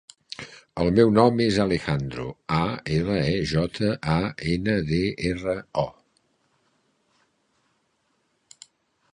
[0.83, 2.25] El meu nom és Alejandro:
[2.61, 2.63] a,
[2.95, 4.17] ela, e, jota, a,
[4.55, 5.87] ena, de, erra, o.